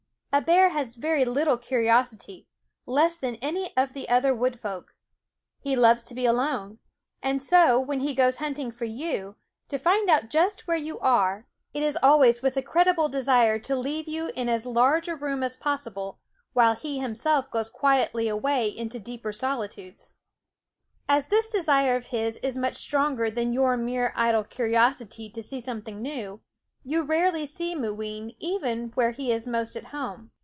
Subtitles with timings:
[0.33, 2.47] A bear has very little curiosity
[2.85, 4.95] less than any other of the wood folk.
[5.59, 6.79] He loves to be alone;
[7.21, 9.35] and so, when he goes hunting for you,
[9.67, 13.75] to find out just where you are, it is always with the creditable desire to
[13.75, 15.19] leave you in as large ^* V^/W^V^it.
[15.19, 16.17] ^/ A 1 ^ ^5u a room as P oss ible,
[16.53, 20.15] while he himself goes A J* v *^ quietly away into deeper solitudes.
[21.09, 25.59] As this desire of his is much stronger than your mere idle curiosity to see
[25.59, 26.39] something new,
[26.83, 30.31] you rarely see Mooween even where he is most at home.